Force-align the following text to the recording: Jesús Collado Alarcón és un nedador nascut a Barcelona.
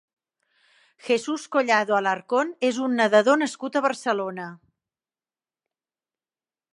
Jesús 1.07 1.43
Collado 1.55 1.93
Alarcón 1.99 2.55
és 2.71 2.79
un 2.85 2.97
nedador 3.01 3.39
nascut 3.41 3.77
a 3.81 3.85
Barcelona. 3.87 4.49